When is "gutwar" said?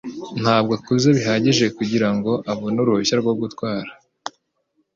3.39-3.83